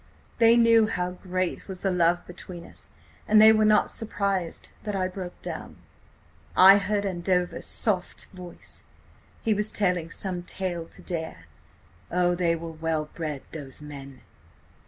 They 0.39 0.57
knew 0.57 0.87
how 0.87 1.11
great 1.11 1.67
was 1.67 1.81
the 1.81 1.91
love 1.91 2.25
between 2.25 2.65
us, 2.65 2.89
and 3.27 3.39
they 3.39 3.51
were 3.53 3.63
not 3.65 3.91
surprised 3.91 4.69
that 4.81 4.95
I 4.95 5.07
broke 5.07 5.39
down. 5.43 5.75
"I 6.57 6.79
heard 6.79 7.05
Andover's 7.05 7.67
soft 7.67 8.25
voice... 8.33 8.85
he 9.43 9.53
was 9.53 9.71
telling 9.71 10.09
some 10.09 10.41
tale 10.41 10.87
to 10.87 11.03
Dare. 11.03 11.45
Oh, 12.09 12.33
they 12.33 12.55
were 12.55 12.71
well 12.71 13.11
bred 13.13 13.43
those 13.51 13.79
men! 13.79 14.21